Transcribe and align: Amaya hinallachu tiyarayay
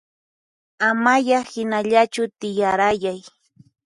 Amaya 0.89 1.39
hinallachu 1.51 2.23
tiyarayay 2.39 3.21